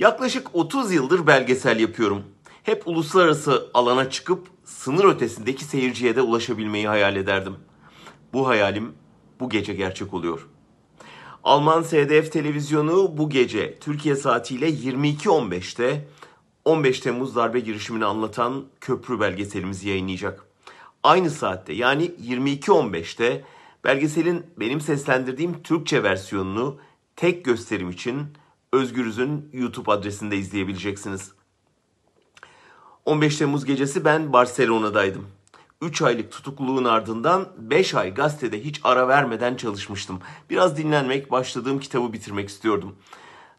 [0.00, 2.24] Yaklaşık 30 yıldır belgesel yapıyorum.
[2.62, 7.56] Hep uluslararası alana çıkıp sınır ötesindeki seyirciye de ulaşabilmeyi hayal ederdim.
[8.32, 8.92] Bu hayalim
[9.40, 10.48] bu gece gerçek oluyor.
[11.44, 16.08] Alman SDF televizyonu bu gece Türkiye saatiyle 22.15'te
[16.64, 20.46] 15 Temmuz darbe girişimini anlatan köprü belgeselimizi yayınlayacak.
[21.02, 23.44] Aynı saatte yani 22.15'te
[23.84, 26.78] belgeselin benim seslendirdiğim Türkçe versiyonunu
[27.16, 28.26] tek gösterim için
[28.72, 31.32] Özgürüz'ün YouTube adresinde izleyebileceksiniz.
[33.04, 35.26] 15 Temmuz gecesi ben Barcelona'daydım.
[35.82, 40.20] 3 aylık tutukluluğun ardından 5 ay gazetede hiç ara vermeden çalışmıştım.
[40.50, 42.96] Biraz dinlenmek, başladığım kitabı bitirmek istiyordum.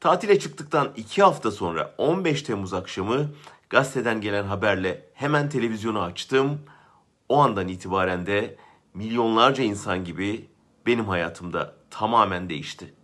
[0.00, 3.30] Tatile çıktıktan 2 hafta sonra 15 Temmuz akşamı
[3.70, 6.60] gazeteden gelen haberle hemen televizyonu açtım.
[7.28, 8.56] O andan itibaren de
[8.94, 10.48] milyonlarca insan gibi
[10.86, 12.94] benim hayatımda tamamen değişti.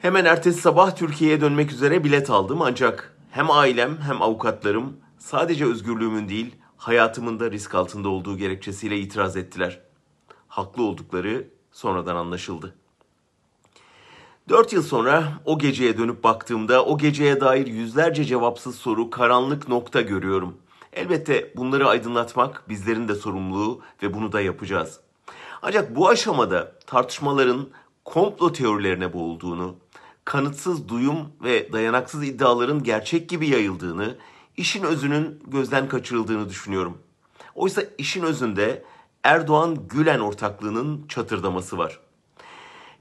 [0.00, 6.28] Hemen ertesi sabah Türkiye'ye dönmek üzere bilet aldım ancak hem ailem hem avukatlarım sadece özgürlüğümün
[6.28, 9.80] değil hayatımın da risk altında olduğu gerekçesiyle itiraz ettiler.
[10.48, 12.74] Haklı oldukları sonradan anlaşıldı.
[14.48, 20.00] Dört yıl sonra o geceye dönüp baktığımda o geceye dair yüzlerce cevapsız soru, karanlık nokta
[20.00, 20.56] görüyorum.
[20.92, 25.00] Elbette bunları aydınlatmak bizlerin de sorumluluğu ve bunu da yapacağız.
[25.62, 27.68] Ancak bu aşamada tartışmaların
[28.04, 29.76] komplo teorilerine boğulduğunu,
[30.24, 34.16] kanıtsız duyum ve dayanaksız iddiaların gerçek gibi yayıldığını,
[34.56, 36.98] işin özünün gözden kaçırıldığını düşünüyorum.
[37.54, 38.84] Oysa işin özünde
[39.24, 42.00] Erdoğan-Gülen ortaklığının çatırdaması var.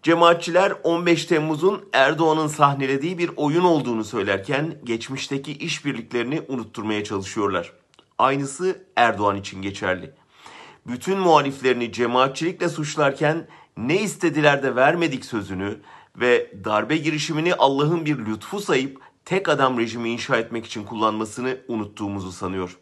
[0.04, 7.74] Cemaatçiler 15 Temmuz'un Erdoğan'ın sahnelediği bir oyun olduğunu söylerken geçmişteki işbirliklerini unutturmaya çalışıyorlar.
[8.18, 10.14] Aynısı Erdoğan için geçerli.
[10.88, 13.48] Bütün muhaliflerini cemaatçilikle suçlarken
[13.78, 15.78] ne istediler de vermedik sözünü
[16.16, 22.32] ve darbe girişimini Allah'ın bir lütfu sayıp tek adam rejimi inşa etmek için kullanmasını unuttuğumuzu
[22.32, 22.78] sanıyor.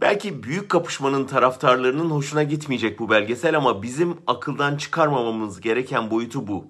[0.00, 6.66] Belki büyük kapışmanın taraftarlarının hoşuna gitmeyecek bu belgesel ama bizim akıldan çıkarmamamız gereken boyutu bu.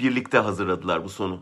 [0.00, 1.40] Birlikte hazırladılar bu sonu.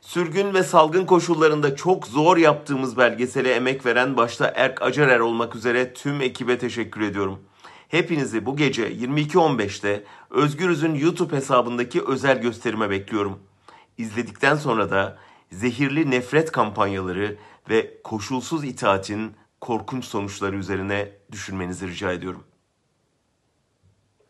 [0.00, 5.92] Sürgün ve salgın koşullarında çok zor yaptığımız belgesele emek veren başta Erk Acarer olmak üzere
[5.94, 7.38] tüm ekibe teşekkür ediyorum.
[7.88, 13.38] Hepinizi bu gece 22.15'te Özgürüz'ün YouTube hesabındaki özel gösterime bekliyorum.
[13.98, 15.18] İzledikten sonra da
[15.52, 17.36] zehirli nefret kampanyaları
[17.70, 22.44] ve koşulsuz itaatin korkunç sonuçları üzerine düşünmenizi rica ediyorum.